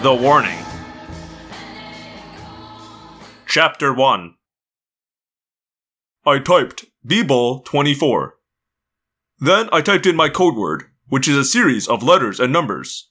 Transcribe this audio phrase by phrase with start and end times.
[0.00, 0.64] 16 The Warning.
[3.46, 4.34] Chapter 1
[6.26, 8.34] I typed B-Ball 24.
[9.38, 13.10] Then I typed in my code word, which is a series of letters and numbers.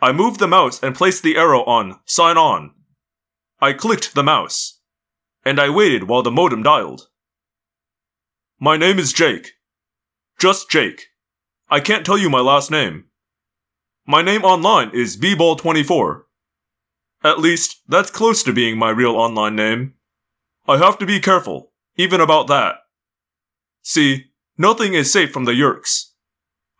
[0.00, 2.74] I moved the mouse and placed the arrow on Sign On.
[3.60, 4.80] I clicked the mouse,
[5.44, 7.08] and I waited while the modem dialed.
[8.60, 9.52] My name is Jake.
[10.38, 11.06] Just Jake.
[11.68, 13.06] I can't tell you my last name.
[14.06, 16.22] My name online is bball24.
[17.22, 19.94] At least, that's close to being my real online name.
[20.66, 22.76] I have to be careful, even about that.
[23.82, 24.26] See,
[24.58, 26.10] nothing is safe from the Yeerks.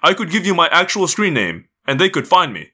[0.03, 2.71] I could give you my actual screen name, and they could find me.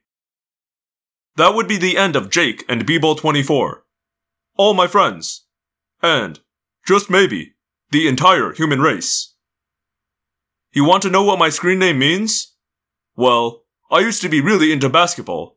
[1.36, 3.80] That would be the end of Jake and bball24.
[4.56, 5.46] All my friends.
[6.02, 6.40] And,
[6.86, 7.52] just maybe,
[7.90, 9.34] the entire human race.
[10.72, 12.54] You want to know what my screen name means?
[13.14, 15.56] Well, I used to be really into basketball.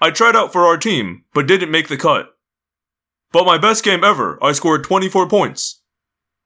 [0.00, 2.36] I tried out for our team, but didn't make the cut.
[3.32, 5.82] But my best game ever, I scored 24 points.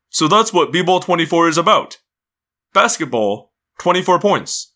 [0.08, 1.98] So that's what B-Ball 24 is about.
[2.72, 4.72] Basketball, 24 points.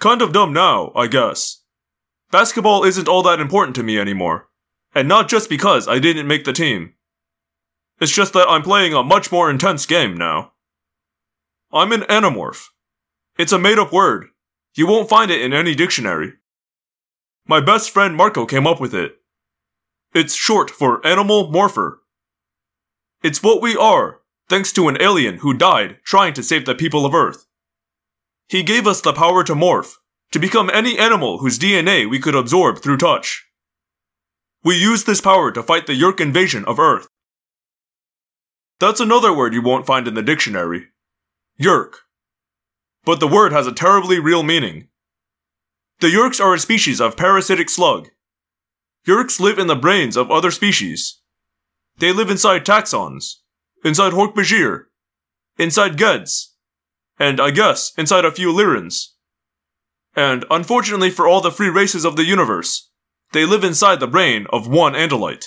[0.00, 1.62] Kind of dumb now, I guess.
[2.32, 4.48] Basketball isn't all that important to me anymore.
[4.94, 6.94] And not just because I didn't make the team.
[8.00, 10.52] It's just that I'm playing a much more intense game now.
[11.72, 12.66] I'm an Animorph.
[13.38, 14.26] It's a made up word.
[14.76, 16.34] You won't find it in any dictionary.
[17.48, 19.16] My best friend Marco came up with it.
[20.14, 22.02] It's short for animal morpher.
[23.22, 27.06] It's what we are, thanks to an alien who died trying to save the people
[27.06, 27.46] of Earth.
[28.48, 29.94] He gave us the power to morph,
[30.32, 33.46] to become any animal whose DNA we could absorb through touch.
[34.62, 37.08] We use this power to fight the Yeerk invasion of Earth.
[38.78, 40.88] That's another word you won't find in the dictionary.
[41.58, 42.05] Yeerk.
[43.06, 44.88] But the word has a terribly real meaning.
[46.00, 48.08] The Yeerks are a species of parasitic slug.
[49.06, 51.20] Yeerks live in the brains of other species.
[51.98, 53.36] They live inside Taxxons,
[53.84, 54.86] inside Hork-Bajir,
[55.56, 56.54] inside Gedds,
[57.18, 59.12] and I guess inside a few Lyrans.
[60.16, 62.90] And unfortunately for all the free races of the universe,
[63.32, 65.46] they live inside the brain of one Andalite.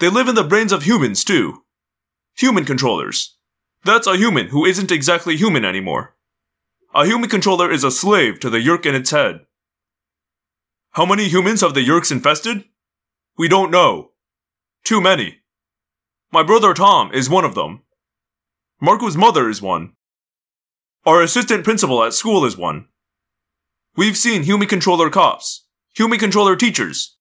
[0.00, 1.62] They live in the brains of humans too.
[2.36, 3.33] Human controllers.
[3.84, 6.16] That's a human who isn't exactly human anymore.
[6.94, 9.40] A human controller is a slave to the Yeerk in its head.
[10.92, 12.64] How many humans have the Yeerks infested?
[13.36, 14.12] We don't know.
[14.84, 15.40] Too many.
[16.32, 17.82] My brother Tom is one of them.
[18.80, 19.92] Marco's mother is one.
[21.04, 22.86] Our assistant principal at school is one.
[23.96, 27.16] We've seen human controller cops, human controller teachers,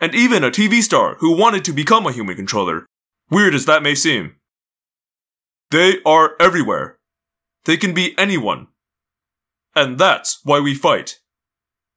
[0.00, 2.86] and even a TV star who wanted to become a human controller,
[3.30, 4.36] weird as that may seem.
[5.70, 6.98] They are everywhere.
[7.64, 8.68] They can be anyone.
[9.74, 11.20] And that's why we fight.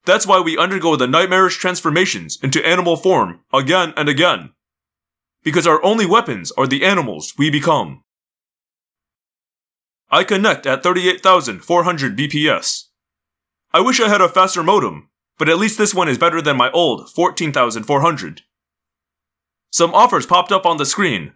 [0.05, 4.51] That's why we undergo the nightmarish transformations into animal form again and again.
[5.43, 8.03] Because our only weapons are the animals we become.
[10.09, 12.87] I connect at 38,400 BPS.
[13.73, 16.57] I wish I had a faster modem, but at least this one is better than
[16.57, 18.41] my old 14,400.
[19.71, 21.33] Some offers popped up on the screen.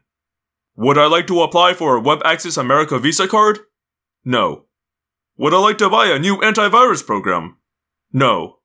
[0.77, 3.59] Would I like to apply for a Web Access America Visa card?
[4.25, 4.65] No.
[5.37, 7.57] Would I like to buy a new antivirus program?
[8.11, 8.59] No.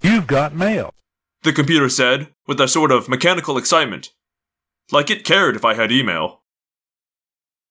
[0.00, 0.94] You've got mail.
[1.42, 4.10] The computer said, with a sort of mechanical excitement.
[4.92, 6.42] Like it cared if I had email.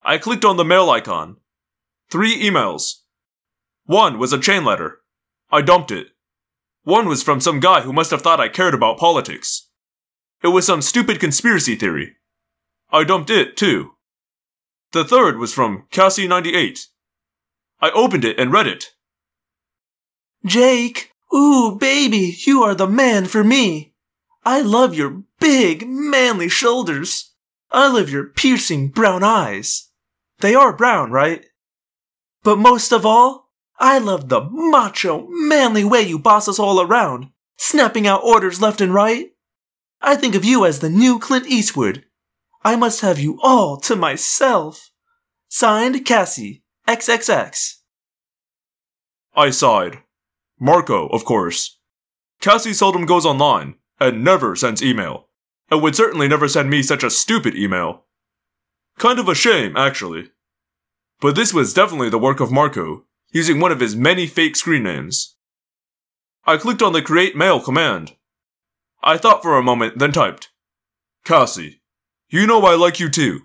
[0.04, 1.38] I clicked on the mail icon.
[2.10, 3.02] Three emails.
[3.86, 5.00] One was a chain letter.
[5.52, 6.08] I dumped it.
[6.84, 9.70] One was from some guy who must have thought I cared about politics.
[10.44, 12.16] It was some stupid conspiracy theory.
[12.92, 13.94] I dumped it, too.
[14.94, 16.88] The third was from Cassie98.
[17.82, 18.92] I opened it and read it.
[20.46, 23.94] Jake, ooh, baby, you are the man for me.
[24.46, 27.34] I love your big, manly shoulders.
[27.72, 29.90] I love your piercing brown eyes.
[30.40, 31.46] They are brown, right?
[32.44, 37.30] But most of all, I love the macho, manly way you boss us all around,
[37.58, 39.32] snapping out orders left and right.
[40.02, 42.06] I think of you as the new Clint Eastwood.
[42.68, 44.92] I must have you all to myself.
[45.48, 47.76] Signed, Cassie, XXX.
[49.34, 50.00] I sighed.
[50.60, 51.80] Marco, of course.
[52.42, 55.30] Cassie seldom goes online, and never sends email,
[55.72, 58.04] and would certainly never send me such a stupid email.
[58.98, 60.32] Kind of a shame, actually.
[61.22, 64.84] But this was definitely the work of Marco, using one of his many fake screen
[64.84, 65.38] names.
[66.46, 68.18] I clicked on the create mail command.
[69.02, 70.50] I thought for a moment, then typed,
[71.24, 71.80] Cassie,
[72.30, 73.42] you know I like you too.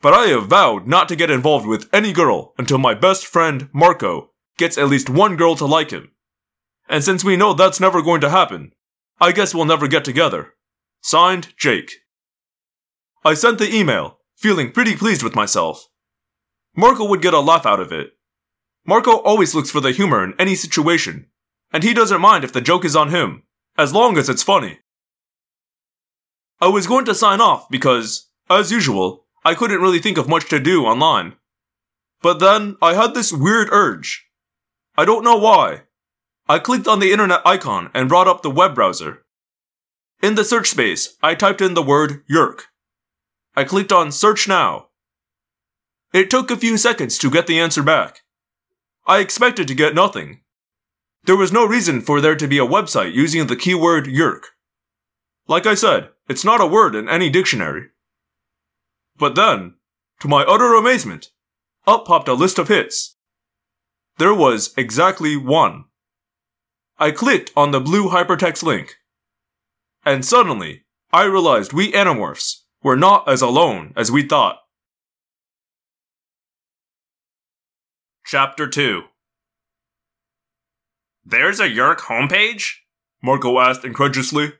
[0.00, 3.68] But I have vowed not to get involved with any girl until my best friend,
[3.72, 6.10] Marco, gets at least one girl to like him.
[6.88, 8.72] And since we know that's never going to happen,
[9.20, 10.54] I guess we'll never get together.
[11.02, 11.92] Signed, Jake.
[13.24, 15.86] I sent the email, feeling pretty pleased with myself.
[16.76, 18.10] Marco would get a laugh out of it.
[18.86, 21.26] Marco always looks for the humor in any situation,
[21.72, 23.42] and he doesn't mind if the joke is on him,
[23.76, 24.78] as long as it's funny.
[26.60, 30.48] I was going to sign off because, as usual, I couldn't really think of much
[30.48, 31.34] to do online.
[32.22, 34.26] But then I had this weird urge.
[34.96, 35.82] I don't know why.
[36.48, 39.24] I clicked on the internet icon and brought up the web browser.
[40.22, 42.62] In the search space, I typed in the word Yeerk.
[43.54, 44.88] I clicked on Search Now.
[46.14, 48.20] It took a few seconds to get the answer back.
[49.06, 50.40] I expected to get nothing.
[51.24, 54.44] There was no reason for there to be a website using the keyword Yeerk.
[55.46, 57.88] Like I said, it's not a word in any dictionary.
[59.16, 59.74] But then,
[60.20, 61.30] to my utter amazement,
[61.86, 63.16] up popped a list of hits.
[64.18, 65.84] There was exactly one.
[66.98, 68.96] I clicked on the blue hypertext link.
[70.04, 74.58] And suddenly, I realized we Animorphs were not as alone as we thought.
[78.24, 79.02] Chapter 2
[81.24, 82.76] There's a Yeerk homepage?
[83.22, 84.52] Marco asked incredulously.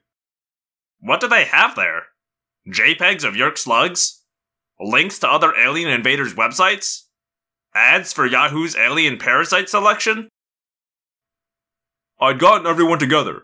[1.01, 2.07] What do they have there?
[2.69, 4.23] JPEGs of Yeerk slugs?
[4.81, 7.05] Links to other alien invaders' websites?
[7.75, 10.29] Ads for Yahoo's alien parasite selection?
[12.21, 13.43] I'd gotten everyone together.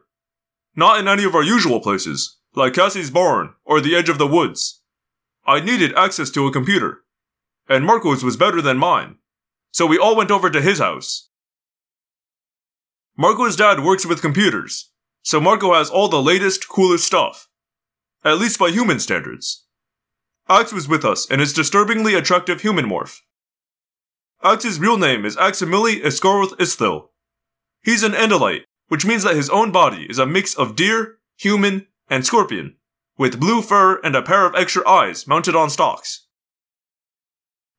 [0.74, 4.26] Not in any of our usual places, like Cassie's barn or the edge of the
[4.26, 4.80] woods.
[5.46, 7.00] I needed access to a computer,
[7.68, 9.16] and Marco's was better than mine,
[9.72, 11.28] so we all went over to his house.
[13.16, 14.91] Marco's dad works with computers,
[15.22, 17.48] so Marco has all the latest, coolest stuff.
[18.24, 19.64] At least by human standards.
[20.48, 23.20] Axe was with us in his disturbingly attractive human morph.
[24.44, 27.08] Axe's real name is Aximili Esgarrouth Isthill.
[27.82, 31.86] He's an Andalite, which means that his own body is a mix of deer, human,
[32.10, 32.76] and scorpion,
[33.16, 36.26] with blue fur and a pair of extra eyes mounted on stalks.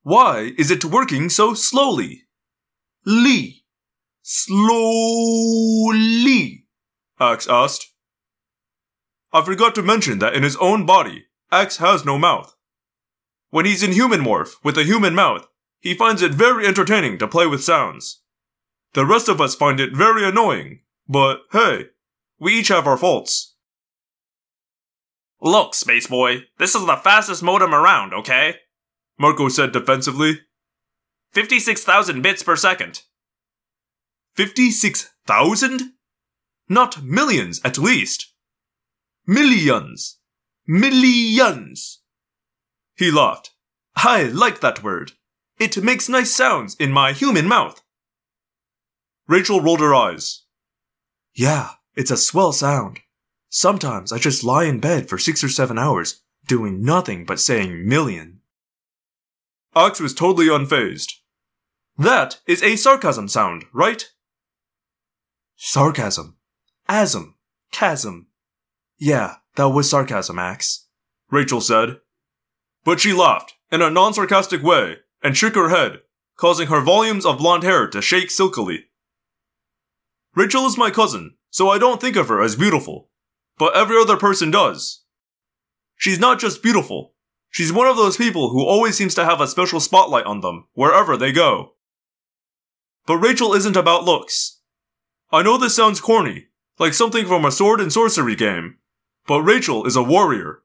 [0.04, 2.24] Why is it working so slowly?
[3.06, 3.66] Lee.
[4.22, 5.94] Slowly,
[7.31, 7.94] Axe asked.
[9.31, 12.56] I forgot to mention that in his own body, Axe has no mouth.
[13.50, 15.48] When he's in human morph with a human mouth,
[15.80, 18.22] he finds it very entertaining to play with sounds.
[18.94, 21.86] The rest of us find it very annoying, but hey,
[22.40, 23.56] we each have our faults.
[25.42, 28.56] Look, Space Boy, this is the fastest modem around, okay?
[29.18, 30.42] Marco said defensively.
[31.31, 33.02] 56,000 bits per second.
[34.36, 35.93] 56,000?
[36.74, 38.34] Not millions, at least.
[39.28, 40.18] Millions.
[40.66, 42.02] Millions.
[42.96, 43.52] He laughed.
[43.96, 45.12] I like that word.
[45.60, 47.84] It makes nice sounds in my human mouth.
[49.28, 50.46] Rachel rolled her eyes.
[51.36, 53.02] Yeah, it's a swell sound.
[53.50, 57.88] Sometimes I just lie in bed for six or seven hours, doing nothing but saying
[57.88, 58.42] million.
[59.75, 61.12] Ax was totally unfazed.
[62.00, 64.10] That is a sarcasm sound, right?
[65.56, 66.38] Sarcasm.
[66.90, 67.34] Asm.
[67.72, 68.28] Chasm.
[68.98, 70.88] Yeah, that was sarcasm, Axe.
[71.32, 71.98] Rachel said.
[72.84, 76.02] But she laughed, in a non sarcastic way, and shook her head,
[76.38, 78.86] causing her volumes of blonde hair to shake silkily.
[80.36, 83.10] Rachel is my cousin, so I don't think of her as beautiful,
[83.58, 85.04] but every other person does.
[85.96, 87.13] She's not just beautiful,
[87.50, 90.68] she's one of those people who always seems to have a special spotlight on them
[90.74, 91.74] wherever they go.
[93.06, 94.60] But Rachel isn't about looks.
[95.32, 96.48] I know this sounds corny,
[96.80, 98.77] like something from a sword and sorcery game,
[99.27, 100.63] but Rachel is a warrior.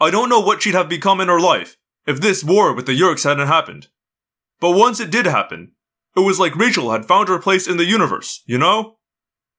[0.00, 2.98] I don't know what she'd have become in her life if this war with the
[2.98, 3.88] Yeerks hadn't happened.
[4.60, 5.72] But once it did happen,
[6.16, 8.98] it was like Rachel had found her place in the universe, you know?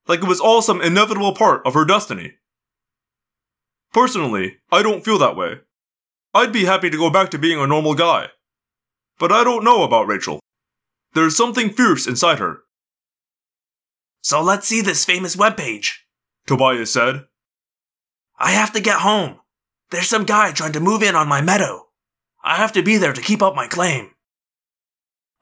[0.08, 2.34] Like it was all some inevitable part of her destiny.
[3.94, 5.62] Personally, I don't feel that way.
[6.34, 8.28] I'd be happy to go back to being a normal guy.
[9.18, 10.42] But I don't know about Rachel.
[11.14, 12.60] There's something fierce inside her.
[14.26, 15.98] So let's see this famous webpage.
[16.48, 17.26] Tobias said.
[18.40, 19.40] I have to get home.
[19.92, 21.90] There's some guy trying to move in on my meadow.
[22.44, 24.10] I have to be there to keep up my claim.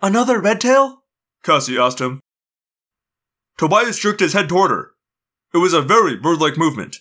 [0.02, 1.04] Another redtail?
[1.46, 2.20] Cassie asked him.
[3.58, 4.92] Tobias jerked his head toward her.
[5.54, 6.98] It was a very bird-like movement.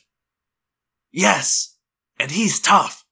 [1.10, 1.78] Yes,
[2.16, 3.04] and he's tough.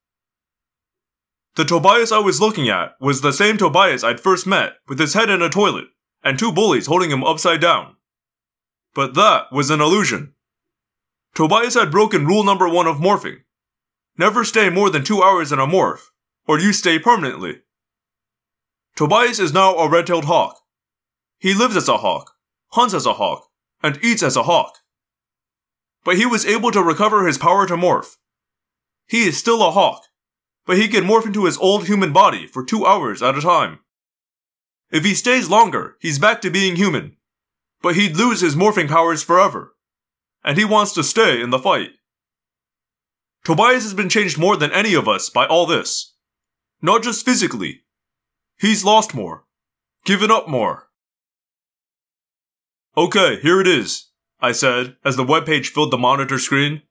[1.57, 5.15] The Tobias I was looking at was the same Tobias I'd first met, with his
[5.15, 5.87] head in a toilet,
[6.23, 7.97] and two bullies holding him upside down.
[8.95, 10.35] But that was an illusion.
[11.35, 13.39] Tobias had broken rule number one of morphing.
[14.19, 16.07] Never stay more than two hours in a morph,
[16.47, 17.61] or you stay permanently.
[18.97, 20.61] Tobias is now a red-tailed hawk.
[21.39, 22.33] He lives as a hawk,
[22.73, 23.49] hunts as a hawk,
[23.83, 24.79] and eats as a hawk.
[26.05, 28.17] But he was able to recover his power to morph.
[29.07, 30.03] He is still a hawk,
[30.67, 33.79] but he can morph into his old human body for two hours at a time.
[34.91, 37.17] If he stays longer, he's back to being human,
[37.83, 39.75] but he'd lose his morphing powers forever,
[40.45, 41.91] and he wants to stay in the fight.
[43.45, 46.15] Tobias has been changed more than any of us by all this.
[46.83, 47.83] Not just physically.
[48.59, 49.45] He's lost more.
[50.05, 50.89] Given up more.
[52.97, 54.11] Okay, here it is,
[54.41, 56.83] I said as the webpage filled the monitor screen.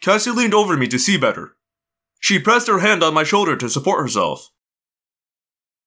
[0.00, 1.56] Cassie leaned over me to see better.
[2.18, 4.50] She pressed her hand on my shoulder to support herself.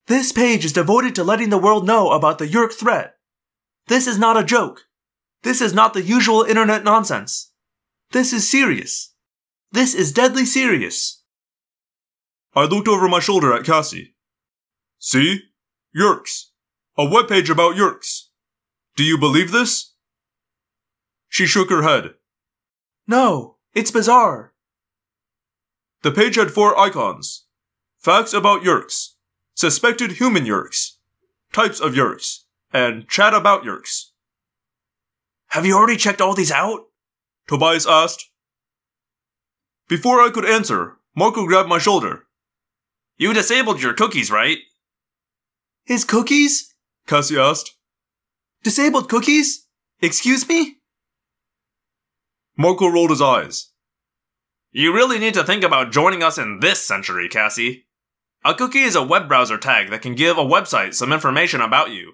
[0.06, 3.17] This page is devoted to letting the world know about the Yeerk threat.
[3.88, 4.84] This is not a joke.
[5.42, 7.52] This is not the usual internet nonsense.
[8.12, 9.14] This is serious.
[9.72, 11.22] This is deadly serious.
[12.54, 14.14] I looked over my shoulder at Cassie.
[14.98, 15.40] See?
[15.96, 16.50] Yeerks.
[16.98, 18.24] A webpage about Yeerks.
[18.94, 19.94] Do you believe this?
[21.30, 22.14] She shook her head.
[23.06, 24.52] No, it's bizarre.
[26.02, 27.46] The page had four icons.
[27.98, 29.14] Facts about Yeerks.
[29.54, 30.96] Suspected human Yeerks.
[31.54, 32.44] Types of Yeerks.
[32.72, 34.10] And chat about Yeerks.
[35.48, 36.80] Have you already checked all these out?
[37.48, 38.30] Tobias asked.
[39.88, 42.24] Before I could answer, Marco grabbed my shoulder.
[43.16, 44.58] You disabled your cookies, right?
[45.84, 46.74] His cookies?
[47.06, 47.74] Cassie asked.
[48.62, 49.66] Disabled cookies?
[50.02, 50.76] Excuse me?
[52.56, 53.70] Marco rolled his eyes.
[54.70, 57.86] You really need to think about joining us in this century, Cassie.
[58.44, 61.90] A cookie is a web browser tag that can give a website some information about
[61.90, 62.12] you.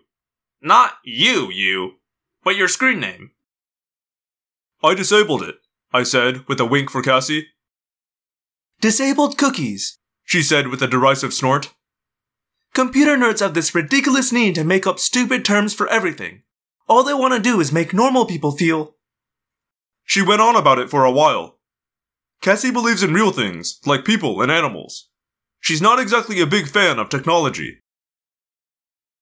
[0.66, 1.96] Not you, you,
[2.42, 3.32] but your screen name.
[4.82, 5.56] I disabled it,
[5.92, 7.48] I said with a wink for Cassie.
[8.80, 11.74] Disabled cookies, she said with a derisive snort.
[12.72, 16.44] Computer nerds have this ridiculous need to make up stupid terms for everything.
[16.88, 18.96] All they want to do is make normal people feel.
[20.04, 21.58] She went on about it for a while.
[22.40, 25.10] Cassie believes in real things, like people and animals.
[25.60, 27.82] She's not exactly a big fan of technology.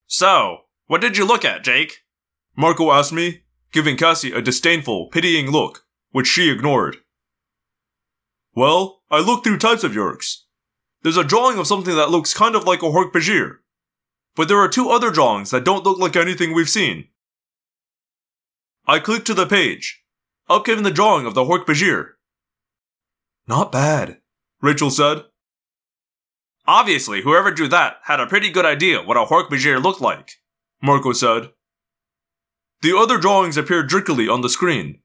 [0.07, 2.01] So, what did you look at, Jake?
[2.57, 6.99] Marco asked me, giving Cassie a disdainful, pitying look, which she ignored.
[8.55, 10.43] Well, I looked through types of Yeerks.
[11.03, 13.57] There's a drawing of something that looks kind of like a Hork-Bajir.
[14.37, 17.09] But there are two other drawings that don't look like anything we've seen.
[18.87, 20.03] I clicked to the page.
[20.49, 22.11] Up came the drawing of the Hork-Bajir.
[23.47, 24.19] Not bad,
[24.61, 25.25] Rachel said.
[26.67, 30.42] Obviously, whoever drew that had a pretty good idea what a Hork-Bajir looked like,
[30.83, 31.51] Marco said.
[32.83, 34.99] The other drawings appeared jerkily on the screen.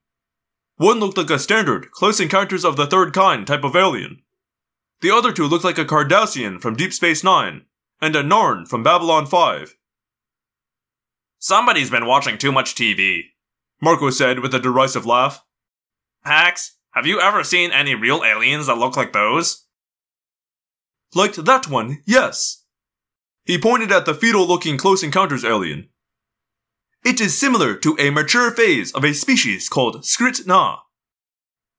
[0.77, 4.24] One looked like a standard, close encounters of the third kind type of alien.
[5.01, 7.65] The other two looked like a Cardassian from Deep Space Nine
[8.01, 9.75] and a Narn from Babylon 5.
[11.39, 13.22] Somebody's been watching too much TV,
[13.79, 15.43] Marco said with a derisive laugh.
[16.24, 19.65] Hax, have you ever seen any real aliens that look like those?
[21.13, 22.63] Like that one, yes.
[23.48, 25.88] He pointed at the fetal looking Close Encounters alien.
[27.06, 30.80] It is similar to a mature phase of a species called Skrit Na.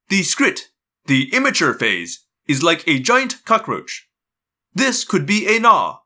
[0.09, 0.71] The Skrit,
[1.05, 4.09] the immature phase, is like a giant cockroach.
[4.73, 5.99] This could be a Na.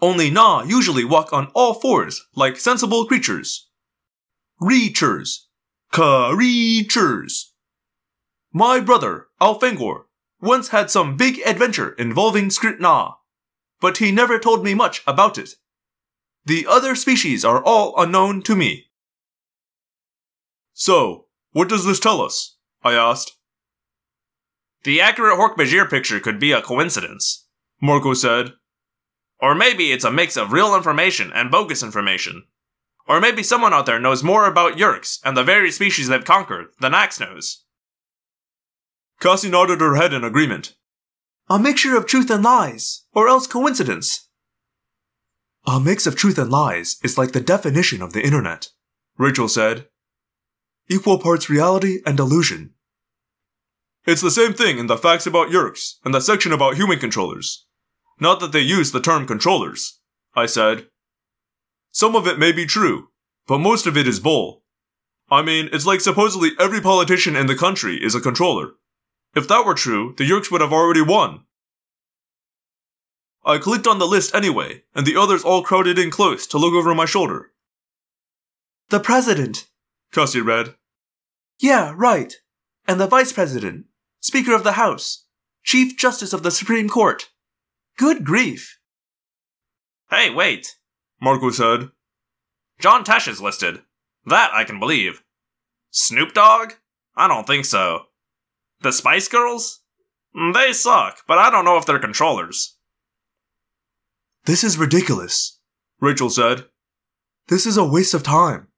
[0.00, 3.70] Only Na usually walk on all fours like sensible creatures.
[4.60, 5.46] Reachers.
[5.90, 7.54] Creatures.
[8.52, 10.02] My brother, Elfangor,
[10.40, 13.14] once had some big adventure involving Skrit Na,
[13.82, 15.50] but he never told me much about it.
[16.46, 18.86] The other species are all unknown to me.
[20.72, 22.56] So, what does this tell us?
[22.82, 23.36] I asked.
[24.84, 27.46] The accurate Hork-Bajir picture could be a coincidence,
[27.80, 28.52] Marco said.
[29.40, 32.44] Or maybe it's a mix of real information and bogus information.
[33.08, 36.68] Or maybe someone out there knows more about Yeerks and the various species they've conquered
[36.80, 37.64] than Axe knows.
[39.20, 40.76] Cassie nodded her head in agreement.
[41.48, 44.28] A mixture of truth and lies, or else coincidence.
[45.66, 48.68] A mix of truth and lies is like the definition of the internet,
[49.18, 49.86] Rachel said.
[50.88, 52.74] Equal parts reality and illusion.
[54.04, 57.66] It's the same thing in the facts about Yeerks and the section about human controllers.
[58.18, 60.00] Not that they use the term controllers,
[60.34, 60.88] I said.
[61.90, 63.08] Some of it may be true,
[63.46, 64.64] but most of it is bull.
[65.30, 68.72] I mean, it's like supposedly every politician in the country is a controller.
[69.34, 71.44] If that were true, the Yeerks would have already won.
[73.44, 76.74] I clicked on the list anyway, and the others all crowded in close to look
[76.74, 77.52] over my shoulder.
[78.90, 79.68] The president.
[80.12, 80.74] Cassie read.
[81.58, 82.34] Yeah, right.
[82.86, 83.86] And the vice president.
[84.20, 85.24] Speaker of the House,
[85.64, 87.30] Chief Justice of the Supreme Court.
[87.96, 88.78] Good grief.
[90.10, 90.76] Hey, wait,
[91.20, 91.90] Marco said.
[92.78, 93.82] John Tesh is listed.
[94.24, 95.24] That I can believe.
[95.90, 96.74] Snoop Dogg?
[97.16, 98.06] I don't think so.
[98.82, 99.82] The Spice Girls?
[100.36, 102.76] Mm, They suck, but I don't know if they're controllers.
[104.44, 105.60] This is ridiculous,
[106.00, 106.64] Rachel said.
[107.48, 108.68] This is a waste of time.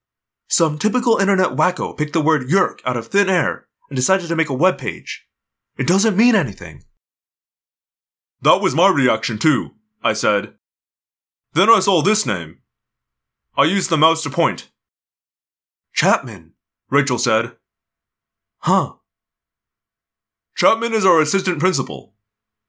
[0.47, 4.35] Some typical internet wacko picked the word Yeerk out of thin air and decided to
[4.35, 5.25] make a web page.
[5.77, 6.83] It doesn't mean anything.
[8.41, 9.71] That was my reaction too,
[10.03, 10.53] I said.
[11.53, 12.59] Then I saw this name.
[13.57, 14.69] I used the mouse to point.
[15.93, 16.53] Chapman,
[16.89, 17.53] Rachel said.
[18.59, 18.93] huh?
[20.55, 22.13] Chapman is our assistant principal.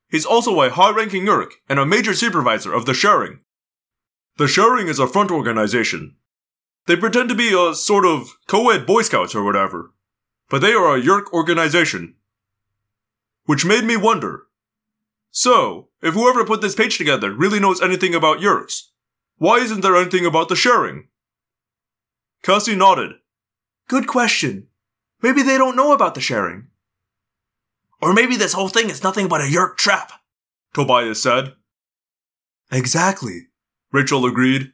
[0.09, 3.40] He's also a high ranking Yeerk and a major supervisor of the Sharing.
[4.38, 6.16] The Sharing is a front organization.
[6.87, 9.93] They pretend to be a sort of co ed Boy Scouts or whatever,
[10.49, 12.16] but they are a Yeerk organization.
[13.45, 14.43] Which made me wonder
[15.31, 18.85] so, if whoever put this page together really knows anything about Yeerks,
[19.37, 21.09] why isn't there anything about the Sharing?
[22.43, 23.16] Cassie nodded.
[23.87, 24.69] Good question.
[25.21, 26.69] Maybe they don't know about the sharing.
[28.00, 30.12] Or maybe this whole thing is nothing but a Yeerk trap.
[30.75, 31.55] Tobias said.
[32.71, 33.47] Exactly.
[33.93, 34.73] Rachel agreed.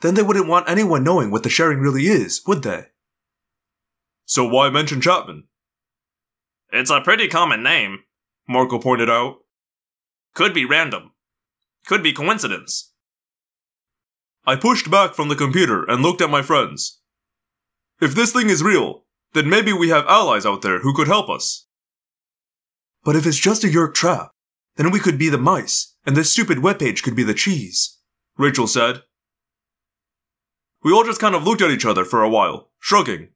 [0.00, 2.86] Then they wouldn't want anyone knowing what the sharing really is, would they?
[4.24, 5.44] So why mention Chapman?
[6.72, 8.00] It's a pretty common name.
[8.48, 9.36] Marco pointed out.
[10.34, 11.12] Could be random.
[11.86, 12.92] Could be coincidence.
[14.46, 17.00] I pushed back from the computer and looked at my friends.
[18.00, 21.28] If this thing is real, then maybe we have allies out there who could help
[21.28, 21.66] us.
[23.04, 24.30] But if it's just a Yeerk trap,
[24.76, 27.98] then we could be the mice, and this stupid webpage could be the cheese.
[28.38, 29.02] Rachel said.
[30.82, 33.28] We all just kind of looked at each other for a while, shrugging.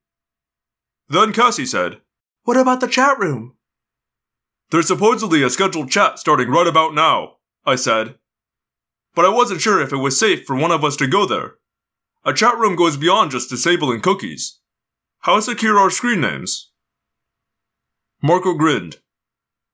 [1.09, 2.01] Then Cassie said,
[2.43, 3.57] What about the chat room?
[4.71, 8.17] There's supposedly a scheduled chat starting right about now, I said.
[9.15, 11.55] But I wasn't sure if it was safe for one of us to go there.
[12.25, 14.59] A chat room goes beyond just disabling cookies.
[15.21, 16.73] How secure are screen names?
[18.21, 18.99] Marco grinned.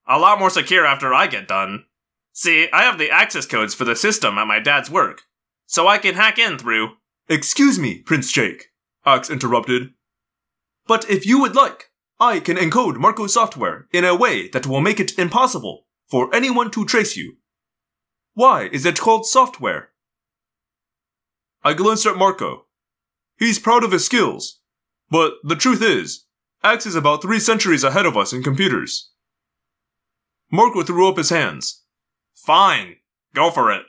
[0.07, 1.85] A lot more secure after I get done.
[2.33, 5.23] See, I have the access codes for the system at my dad's work,
[5.67, 6.97] so I can hack in through.
[7.29, 8.69] Excuse me, Prince Jake.
[9.05, 9.91] Axe interrupted.
[10.87, 14.81] But if you would like, I can encode Marco's software in a way that will
[14.81, 17.37] make it impossible for anyone to trace you.
[18.35, 19.91] Why is it called software?
[21.63, 22.67] I glanced at Marco.
[23.39, 24.61] He's proud of his skills,
[25.11, 26.27] but the truth is,
[26.65, 29.12] Axe is about three centuries ahead of us in computers.
[30.53, 31.83] Marco threw up his hands.
[32.35, 32.97] Fine,
[33.35, 33.85] go for it.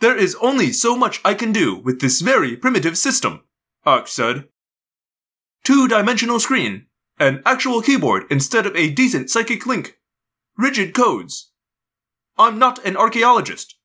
[0.00, 3.44] There is only so much I can do with this very primitive system,
[3.86, 4.48] Axe said.
[5.62, 6.86] two dimensional screen,
[7.18, 9.98] an actual keyboard instead of a decent psychic link,
[10.58, 11.52] rigid codes.
[12.36, 13.76] I'm not an archaeologist.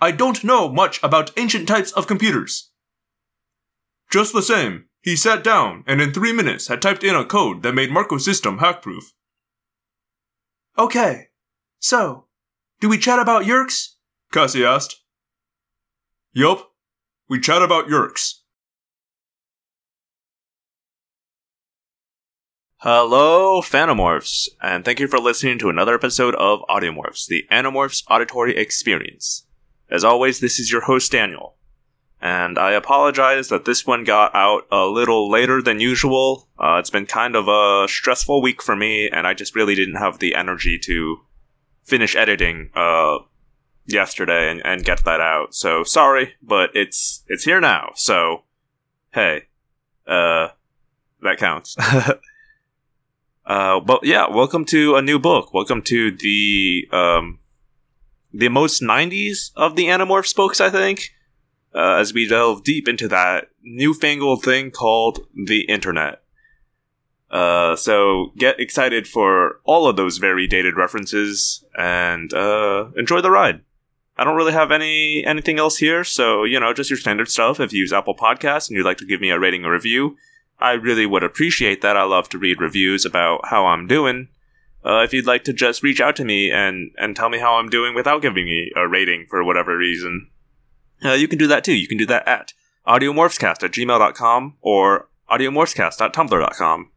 [0.00, 2.70] I don't know much about ancient types of computers.
[4.10, 7.64] Just the same, he sat down and in three minutes had typed in a code
[7.64, 9.12] that made Marco's system hack-proof.
[10.78, 11.28] Okay,
[11.78, 12.26] so,
[12.80, 13.94] do we chat about Yeerks?
[14.30, 15.02] Cassie asked.
[16.34, 16.70] Yup,
[17.30, 18.40] we chat about Yeerks.
[22.80, 28.54] Hello, Phantomorphs, and thank you for listening to another episode of Audiomorphs, the Animorphs Auditory
[28.54, 29.46] Experience.
[29.90, 31.55] As always, this is your host, Daniel.
[32.20, 36.48] And I apologize that this one got out a little later than usual.
[36.58, 39.96] Uh, it's been kind of a stressful week for me, and I just really didn't
[39.96, 41.18] have the energy to
[41.84, 43.18] finish editing uh,
[43.84, 45.54] yesterday and, and get that out.
[45.54, 47.92] So sorry, but it's it's here now.
[47.94, 48.44] So
[49.12, 49.42] hey,
[50.06, 50.48] uh,
[51.22, 51.76] that counts.
[53.46, 55.54] Uh, but yeah, welcome to a new book.
[55.54, 57.38] Welcome to the um,
[58.32, 61.12] the most '90s of the Animorphs books, I think.
[61.76, 66.22] Uh, as we delve deep into that newfangled thing called the internet.
[67.30, 73.30] Uh, so get excited for all of those very dated references and uh, enjoy the
[73.30, 73.60] ride.
[74.16, 77.60] I don't really have any anything else here, so you know, just your standard stuff.
[77.60, 80.16] If you use Apple Podcasts and you'd like to give me a rating or review,
[80.58, 81.96] I really would appreciate that.
[81.96, 84.28] I love to read reviews about how I'm doing.
[84.82, 87.56] Uh, if you'd like to just reach out to me and, and tell me how
[87.56, 90.30] I'm doing without giving me a rating for whatever reason,
[91.04, 91.74] uh, you can do that too.
[91.74, 92.52] You can do that at
[92.86, 96.90] audiomorphscast at gmail.com or audiomorphscast.tumblr.com.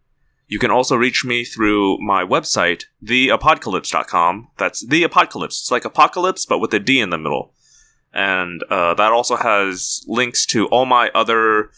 [0.47, 4.49] You can also reach me through my website, theapocalypse.com.
[4.57, 5.61] That's the apocalypse.
[5.61, 7.53] It's like apocalypse, but with a D in the middle.
[8.11, 11.69] And uh, that also has links to all my other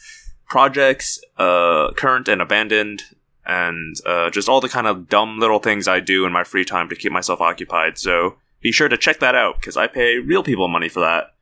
[0.48, 3.04] projects, uh, current and abandoned,
[3.46, 6.64] and uh, just all the kind of dumb little things I do in my free
[6.64, 7.98] time to keep myself occupied.
[7.98, 11.34] So be sure to check that out because I pay real people money for that.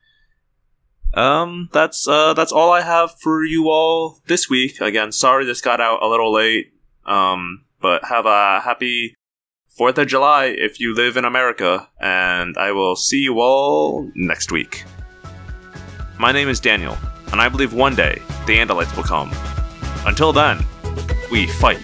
[1.14, 4.80] Um, that's uh, that's all I have for you all this week.
[4.80, 6.72] Again, sorry this got out a little late.
[7.06, 9.14] Um, but have a happy
[9.76, 14.52] Fourth of July if you live in America, and I will see you all next
[14.52, 14.84] week.
[16.18, 16.98] My name is Daniel,
[17.32, 19.32] and I believe one day the Andalites will come.
[20.04, 20.58] Until then,
[21.30, 21.78] we fight